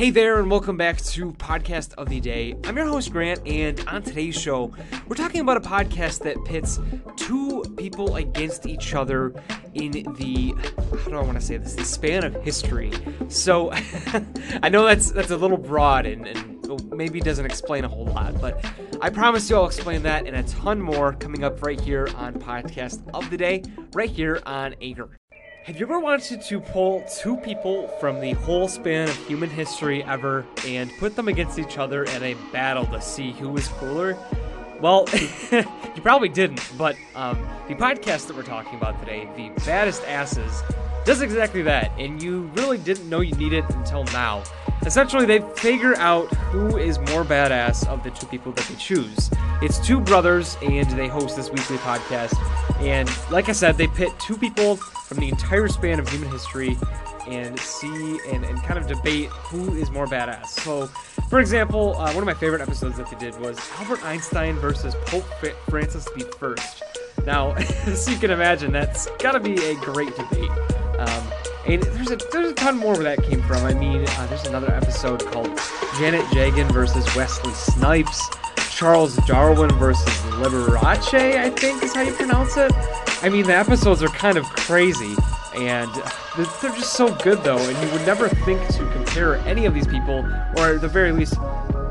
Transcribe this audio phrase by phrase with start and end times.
[0.00, 2.56] Hey there, and welcome back to Podcast of the Day.
[2.64, 4.72] I'm your host, Grant, and on today's show,
[5.06, 6.80] we're talking about a podcast that pits
[7.16, 9.34] two people against each other
[9.74, 10.54] in the
[11.04, 11.74] how do I want to say this?
[11.74, 12.92] The span of history.
[13.28, 13.72] So
[14.62, 18.40] I know that's that's a little broad and, and maybe doesn't explain a whole lot,
[18.40, 18.64] but
[19.02, 22.32] I promise you I'll explain that and a ton more coming up right here on
[22.36, 25.19] Podcast of the Day, right here on Anchor.
[25.70, 30.02] Have you ever wanted to pull two people from the whole span of human history
[30.02, 34.18] ever and put them against each other in a battle to see who is cooler?
[34.80, 35.06] Well,
[35.52, 37.38] you probably didn't, but um,
[37.68, 40.60] the podcast that we're talking about today, The Baddest Asses,
[41.04, 44.42] does exactly that, and you really didn't know you needed it until now.
[44.84, 49.30] Essentially, they figure out who is more badass of the two people that they choose.
[49.62, 52.34] It's two brothers, and they host this weekly podcast.
[52.80, 56.78] And like I said, they pit two people from the entire span of human history
[57.26, 60.46] and see and, and kind of debate who is more badass.
[60.46, 60.86] So,
[61.28, 64.94] for example, uh, one of my favorite episodes that they did was Albert Einstein versus
[65.06, 65.24] Pope
[65.68, 66.54] Francis I.
[67.26, 67.50] Now,
[67.86, 70.50] as you can imagine, that's got to be a great debate.
[71.00, 71.24] Um,
[71.66, 73.64] and there's a there's a ton more where that came from.
[73.64, 75.58] I mean, uh, there's another episode called
[75.98, 78.28] Janet Jagan versus Wesley Snipes,
[78.70, 80.06] Charles Darwin versus
[80.38, 82.70] Liberace, I think is how you pronounce it.
[83.22, 85.14] I mean, the episodes are kind of crazy,
[85.54, 85.92] and
[86.36, 89.86] they're just so good though, and you would never think to compare any of these
[89.86, 90.26] people,
[90.56, 91.34] or at the very least,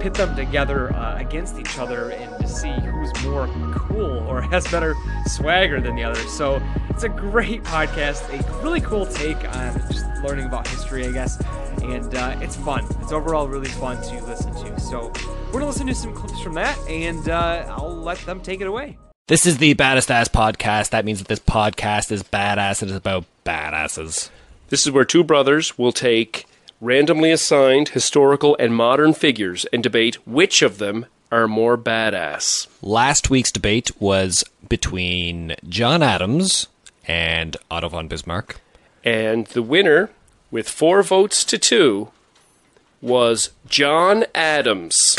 [0.00, 4.66] pit them together uh, against each other and to see who's more cool or has
[4.70, 4.94] better
[5.26, 6.20] swagger than the other.
[6.28, 11.12] So it's a great podcast, a really cool take on just learning about history, I
[11.12, 11.40] guess,
[11.82, 12.86] and uh, it's fun.
[13.02, 14.80] It's overall really fun to listen to.
[14.80, 15.12] So
[15.46, 18.66] we're gonna listen to some clips from that, and uh, I'll let them take it
[18.66, 18.98] away.
[19.28, 20.88] This is the baddest ass podcast.
[20.88, 22.82] That means that this podcast is badass.
[22.82, 24.30] It is about badasses.
[24.70, 26.46] This is where two brothers will take
[26.80, 32.68] randomly assigned historical and modern figures and debate which of them are more badass.
[32.80, 36.68] Last week's debate was between John Adams
[37.06, 38.62] and Otto von Bismarck.
[39.04, 40.08] And the winner,
[40.50, 42.08] with four votes to two,
[43.02, 45.18] was John Adams.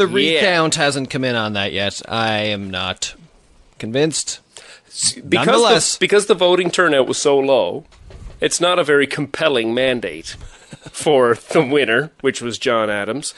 [0.00, 0.82] The recount yeah.
[0.82, 2.00] hasn't come in on that yet.
[2.08, 3.14] I am not
[3.78, 4.40] convinced
[5.28, 7.84] because the, because the voting turnout was so low,
[8.40, 10.36] it's not a very compelling mandate
[10.90, 13.34] for the winner, which was John Adams.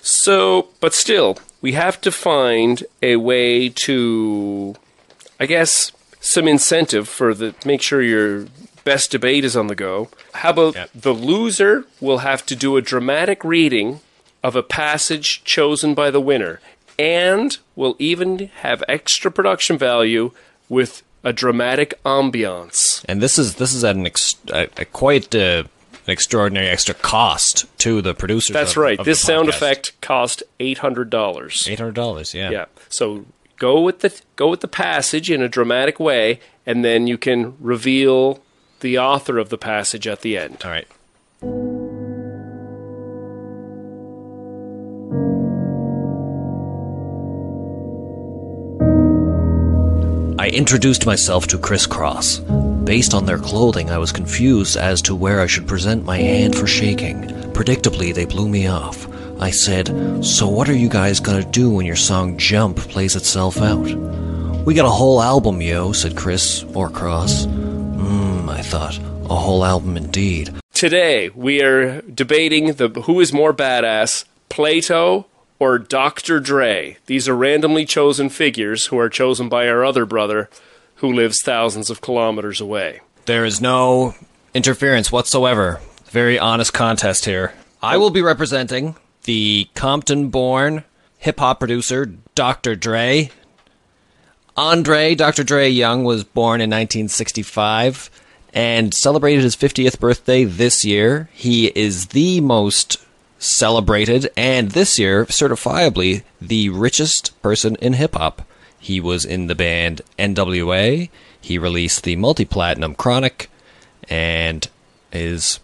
[0.00, 4.74] So, but still, we have to find a way to,
[5.38, 8.46] I guess, some incentive for the make sure your
[8.84, 10.08] best debate is on the go.
[10.32, 10.90] How about yep.
[10.94, 14.00] the loser will have to do a dramatic reading
[14.42, 16.60] of a passage chosen by the winner,
[16.98, 20.30] and will even have extra production value
[20.68, 23.04] with a dramatic ambiance.
[23.08, 25.64] And this is this is at an ex- a, a quite uh,
[26.06, 28.54] an extraordinary extra cost to the producers.
[28.54, 28.98] That's of, right.
[28.98, 31.66] Of this sound effect cost eight hundred dollars.
[31.68, 32.32] Eight hundred dollars.
[32.32, 32.50] Yeah.
[32.50, 32.64] Yeah.
[32.88, 33.26] So
[33.58, 37.56] go with the go with the passage in a dramatic way, and then you can
[37.60, 38.40] reveal
[38.80, 40.58] the author of the passage at the end.
[40.64, 40.86] All right.
[50.56, 52.40] Introduced myself to Kris Kross.
[52.86, 56.56] Based on their clothing, I was confused as to where I should present my hand
[56.56, 57.24] for shaking.
[57.52, 59.06] Predictably, they blew me off.
[59.38, 59.88] I said,
[60.24, 63.84] So what are you guys gonna do when your song Jump plays itself out?
[64.64, 67.44] We got a whole album, yo, said Chris, or Cross.
[67.44, 70.54] Mmm, I thought, a whole album indeed.
[70.72, 75.26] Today, we are debating the who is more badass, Plato
[75.58, 76.40] or Dr.
[76.40, 76.98] Dre.
[77.06, 80.50] These are randomly chosen figures who are chosen by our other brother
[80.96, 83.00] who lives thousands of kilometers away.
[83.26, 84.14] There is no
[84.54, 85.80] interference whatsoever.
[86.06, 87.52] Very honest contest here.
[87.82, 90.84] I will be representing the Compton born
[91.18, 92.76] hip hop producer Dr.
[92.76, 93.30] Dre.
[94.56, 95.44] Andre Dr.
[95.44, 98.10] Dre Young was born in 1965
[98.54, 101.28] and celebrated his 50th birthday this year.
[101.32, 102.96] He is the most
[103.38, 108.42] celebrated and this year certifiably the richest person in hip hop.
[108.78, 111.08] He was in the band NWA.
[111.40, 113.50] He released the multi platinum Chronic
[114.08, 114.68] and
[115.12, 115.60] is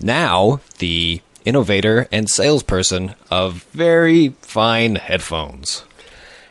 [0.00, 5.84] now the innovator and salesperson of very fine headphones.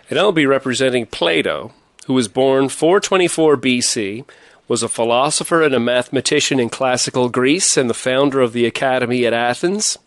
[0.09, 1.73] And I'll be representing Plato,
[2.05, 4.25] who was born 424 BC
[4.67, 9.25] was a philosopher and a mathematician in classical Greece and the founder of the Academy
[9.25, 9.97] at Athens,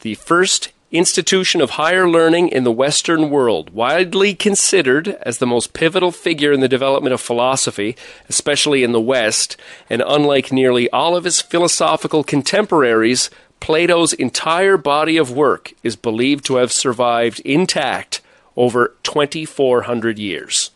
[0.00, 5.72] the first institution of higher learning in the Western world, widely considered as the most
[5.72, 7.96] pivotal figure in the development of philosophy,
[8.28, 9.56] especially in the West,
[9.90, 13.28] and unlike nearly all of his philosophical contemporaries,
[13.58, 18.20] Plato's entire body of work is believed to have survived intact
[18.56, 20.70] over 2,400 years.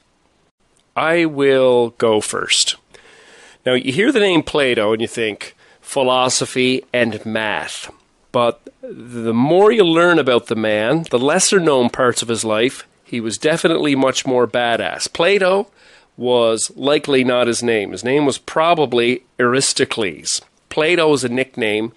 [0.97, 2.75] I will go first.
[3.69, 7.93] Now, you hear the name Plato and you think philosophy and math.
[8.33, 12.89] But the more you learn about the man, the lesser known parts of his life,
[13.05, 15.13] he was definitely much more badass.
[15.13, 15.71] Plato
[16.17, 17.93] was likely not his name.
[17.93, 20.41] His name was probably Aristocles.
[20.71, 21.93] Plato is a nickname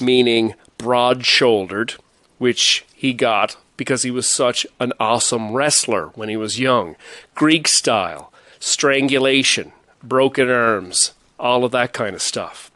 [0.00, 1.96] meaning broad shouldered,
[2.38, 6.96] which he got because he was such an awesome wrestler when he was young.
[7.34, 12.70] Greek style, strangulation, broken arms, all of that kind of stuff.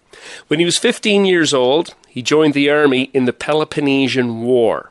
[0.48, 4.90] When he was 15 years old, he joined the army in the Peloponnesian War.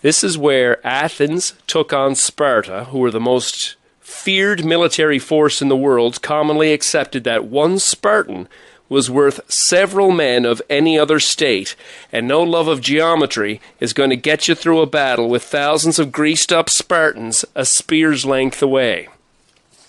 [0.00, 5.68] This is where Athens took on Sparta, who were the most feared military force in
[5.68, 8.48] the world, commonly accepted that one Spartan
[8.88, 11.76] was worth several men of any other state,
[12.10, 15.98] and no love of geometry is going to get you through a battle with thousands
[15.98, 19.08] of greased up Spartans a spear's length away.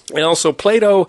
[0.09, 1.07] And also, Plato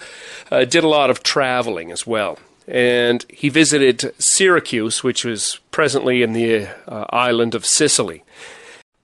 [0.51, 2.39] uh, did a lot of traveling as well
[2.71, 8.23] and he visited Syracuse, which was presently in the uh, island of Sicily.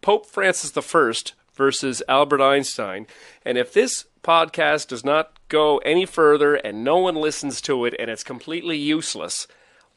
[0.00, 1.12] Pope Francis I
[1.54, 3.08] versus Albert Einstein.
[3.44, 7.94] And if this podcast does not go any further and no one listens to it
[7.98, 9.48] and it's completely useless,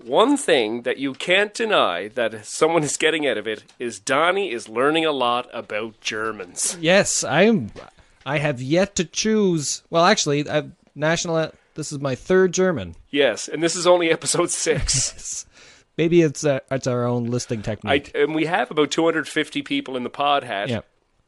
[0.03, 4.51] one thing that you can't deny that someone is getting out of it is Donnie
[4.51, 6.75] is learning a lot about Germans.
[6.81, 7.71] Yes, I'm.
[8.29, 9.81] I have yet to choose.
[9.89, 12.95] Well, actually, I've national this is my third German.
[13.09, 15.47] Yes, and this is only episode six.
[15.97, 18.11] Maybe it's uh, it's our own listing technique.
[18.13, 20.69] I, and we have about 250 people in the pod hat.
[20.69, 20.81] Yeah.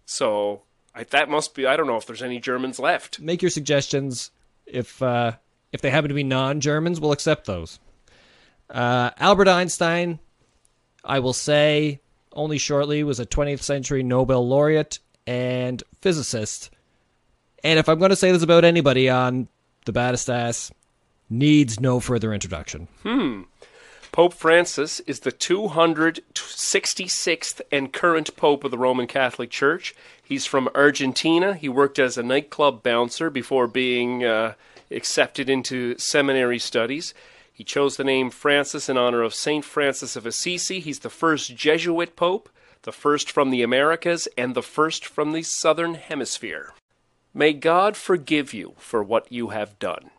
[0.05, 0.61] So
[0.93, 1.65] I, that must be.
[1.65, 3.19] I don't know if there's any Germans left.
[3.19, 4.29] Make your suggestions.
[4.67, 5.31] If uh,
[5.71, 7.79] if they happen to be non-Germans, we'll accept those.
[8.69, 10.19] Uh, Albert Einstein,
[11.03, 11.99] I will say,
[12.31, 16.69] only shortly was a 20th century Nobel laureate and physicist.
[17.63, 19.47] And if I'm going to say this about anybody on
[19.85, 20.71] the baddest ass,
[21.29, 22.87] needs no further introduction.
[23.03, 23.43] Hmm.
[24.11, 29.95] Pope Francis is the 266th and current Pope of the Roman Catholic Church.
[30.21, 31.53] He's from Argentina.
[31.53, 34.55] He worked as a nightclub bouncer before being uh,
[34.89, 37.13] accepted into seminary studies.
[37.53, 39.63] He chose the name Francis in honor of St.
[39.63, 40.81] Francis of Assisi.
[40.81, 42.49] He's the first Jesuit Pope,
[42.81, 46.73] the first from the Americas, and the first from the Southern Hemisphere.
[47.33, 50.11] May God forgive you for what you have done.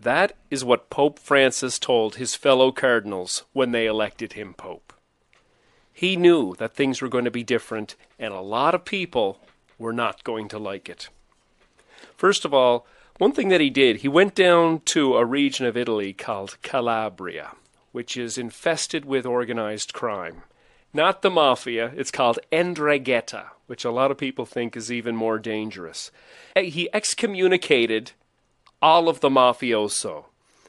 [0.00, 4.94] That is what Pope Francis told his fellow cardinals when they elected him Pope.
[5.92, 9.40] He knew that things were going to be different, and a lot of people
[9.78, 11.08] were not going to like it.
[12.16, 12.86] First of all,
[13.18, 17.52] one thing that he did, he went down to a region of Italy called Calabria,
[17.92, 20.42] which is infested with organized crime.
[20.92, 25.38] Not the mafia, it's called 'ndrangheta, which a lot of people think is even more
[25.38, 26.10] dangerous.
[26.54, 28.12] He excommunicated
[28.80, 30.26] all of the mafioso.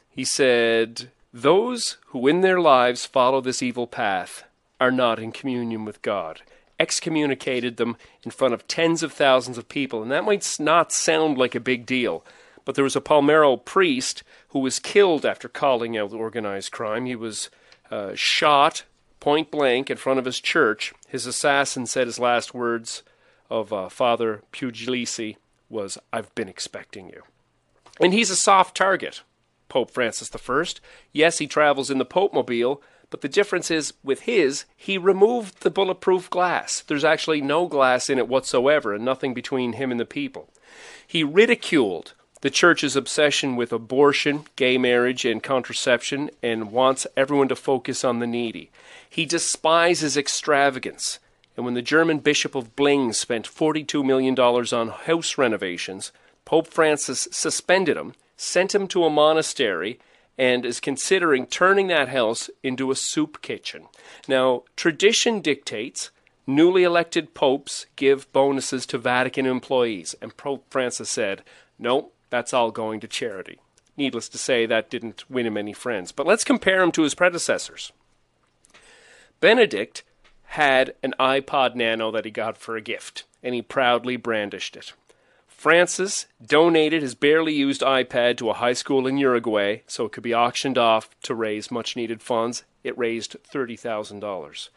[0.09, 4.43] He said, Those who in their lives follow this evil path
[4.79, 6.41] are not in communion with God.
[6.79, 10.01] Excommunicated them in front of tens of thousands of people.
[10.01, 12.23] And that might not sound like a big deal,
[12.65, 17.05] but there was a Palermo priest who was killed after calling out organized crime.
[17.05, 17.49] He was
[17.89, 18.83] uh, shot
[19.27, 23.03] point blank in front of his church, his assassin said his last words
[23.49, 25.35] of uh, Father Puglisi
[25.67, 27.23] was, I've been expecting you.
[27.99, 29.23] And he's a soft target,
[29.67, 30.63] Pope Francis I.
[31.11, 35.61] Yes, he travels in the Pope Mobile, but the difference is with his, he removed
[35.61, 36.79] the bulletproof glass.
[36.79, 40.47] There's actually no glass in it whatsoever, and nothing between him and the people.
[41.05, 47.55] He ridiculed the church's obsession with abortion, gay marriage, and contraception, and wants everyone to
[47.55, 48.69] focus on the needy.
[49.09, 51.19] He despises extravagance.
[51.55, 56.11] And when the German Bishop of Bling spent $42 million on house renovations,
[56.45, 59.99] Pope Francis suspended him, sent him to a monastery,
[60.37, 63.85] and is considering turning that house into a soup kitchen.
[64.27, 66.11] Now, tradition dictates
[66.45, 71.43] newly elected popes give bonuses to Vatican employees, and Pope Francis said,
[71.79, 73.59] No, that's all going to charity.
[73.95, 76.11] Needless to say, that didn't win him any friends.
[76.11, 77.91] But let's compare him to his predecessors.
[79.39, 80.03] Benedict
[80.45, 84.93] had an iPod Nano that he got for a gift, and he proudly brandished it.
[85.47, 90.21] Francis donated his barely used iPad to a high school in Uruguay so it could
[90.21, 92.63] be auctioned off to raise much needed funds.
[92.83, 94.69] It raised $30,000.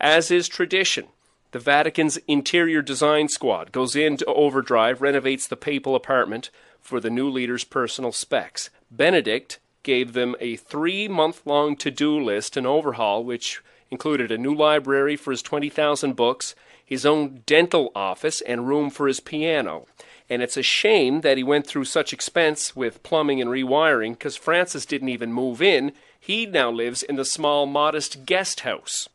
[0.00, 1.06] As is tradition,
[1.50, 6.50] the Vatican's interior design squad goes into overdrive, renovates the papal apartment
[6.82, 8.68] for the new leader's personal specs.
[8.90, 14.38] Benedict gave them a three month long to do list and overhaul, which included a
[14.38, 19.86] new library for his 20,000 books, his own dental office, and room for his piano.
[20.28, 24.36] And it's a shame that he went through such expense with plumbing and rewiring because
[24.36, 25.92] Francis didn't even move in.
[26.18, 29.08] He now lives in the small, modest guest house.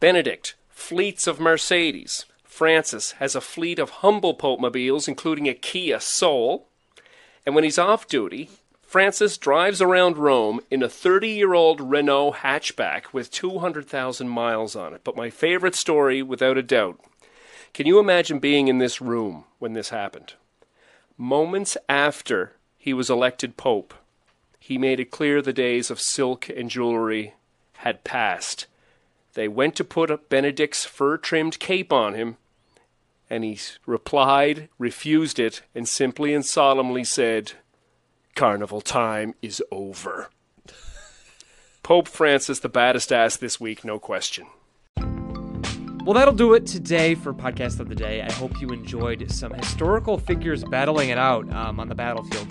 [0.00, 2.24] Benedict, fleets of Mercedes.
[2.56, 6.66] Francis has a fleet of humble Popemobiles, including a Kia Soul.
[7.44, 8.48] And when he's off duty,
[8.80, 14.94] Francis drives around Rome in a 30 year old Renault hatchback with 200,000 miles on
[14.94, 15.02] it.
[15.04, 16.98] But my favorite story, without a doubt,
[17.74, 20.32] can you imagine being in this room when this happened?
[21.18, 23.92] Moments after he was elected Pope,
[24.58, 27.34] he made it clear the days of silk and jewelry
[27.74, 28.66] had passed.
[29.34, 32.38] They went to put Benedict's fur trimmed cape on him,
[33.28, 37.52] and he replied, refused it, and simply and solemnly said,
[38.34, 40.30] Carnival time is over.
[41.82, 44.46] Pope Francis, the baddest ass this week, no question.
[46.06, 48.22] Well, that'll do it today for Podcast of the Day.
[48.22, 52.46] I hope you enjoyed some historical figures battling it out um, on the battlefield.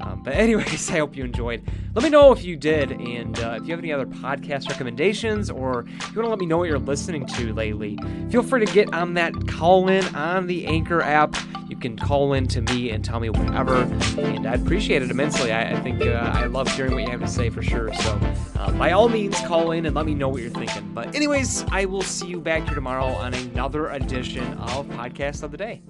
[0.00, 1.62] Um, but, anyways, I hope you enjoyed.
[1.94, 5.50] Let me know if you did, and uh, if you have any other podcast recommendations,
[5.50, 7.98] or if you want to let me know what you're listening to lately,
[8.30, 11.34] feel free to get on that call in on the Anchor app.
[11.68, 13.82] You can call in to me and tell me whatever,
[14.18, 15.52] and I'd appreciate it immensely.
[15.52, 17.92] I, I think uh, I love hearing what you have to say for sure.
[17.94, 18.20] So,
[18.56, 20.92] uh, by all means, call in and let me know what you're thinking.
[20.92, 25.52] But, anyways, I will see you back here tomorrow on another edition of Podcast of
[25.52, 25.82] the Day.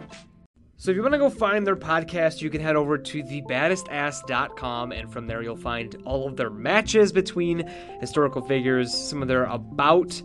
[0.80, 4.92] So if you want to go find their podcast, you can head over to thebaddestass.com
[4.92, 7.70] and from there you'll find all of their matches between
[8.00, 10.22] historical figures, some of their about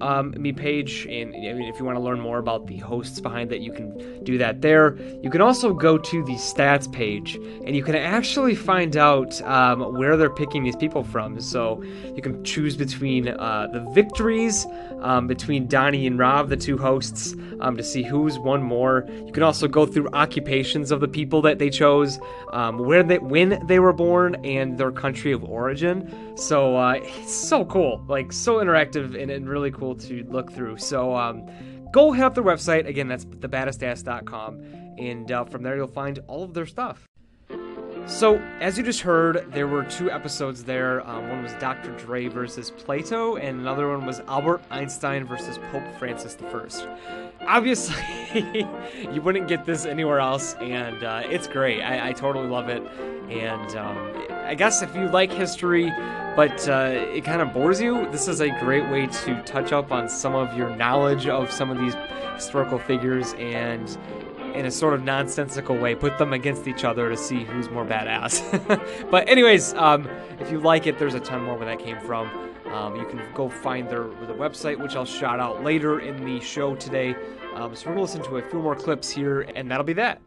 [0.00, 3.20] um, me page, and I mean, if you want to learn more about the hosts
[3.20, 4.96] behind that, you can do that there.
[5.22, 9.96] You can also go to the stats page, and you can actually find out um,
[9.96, 11.40] where they're picking these people from.
[11.40, 11.82] So
[12.14, 14.66] you can choose between uh, the victories
[15.00, 19.06] um, between Donnie and Rob, the two hosts, um, to see who's won more.
[19.26, 22.18] You can also go through occupations of the people that they chose,
[22.52, 26.36] um, where they when they were born, and their country of origin.
[26.36, 30.78] So uh, it's so cool, like so interactive and, and really cool to look through.
[30.78, 31.48] So um,
[31.92, 32.86] go hit up their website.
[32.86, 34.60] Again, that's thebaddestass.com.
[34.98, 37.08] And uh, from there, you'll find all of their stuff.
[38.08, 41.06] So, as you just heard, there were two episodes there.
[41.06, 41.90] Um, one was Dr.
[41.98, 46.96] Dre versus Plato, and another one was Albert Einstein versus Pope Francis I.
[47.46, 48.02] Obviously,
[49.12, 51.82] you wouldn't get this anywhere else, and uh, it's great.
[51.82, 52.82] I, I, totally love it.
[53.30, 55.92] And um, I guess if you like history,
[56.34, 59.92] but uh, it kind of bores you, this is a great way to touch up
[59.92, 61.94] on some of your knowledge of some of these
[62.36, 63.98] historical figures and
[64.58, 67.84] in a sort of nonsensical way, put them against each other to see who's more
[67.84, 68.42] badass.
[69.10, 70.08] but anyways, um,
[70.40, 72.28] if you like it, there's a ton more where that came from.
[72.66, 76.40] Um, you can go find their the website, which I'll shout out later in the
[76.40, 77.14] show today.
[77.54, 80.20] Um, so we're gonna listen to a few more clips here, and that'll be that.